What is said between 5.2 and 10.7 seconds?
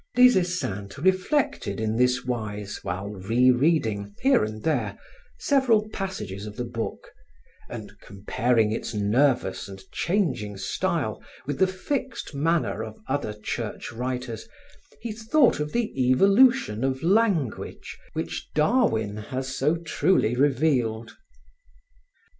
several passages of the book and, comparing its nervous and changing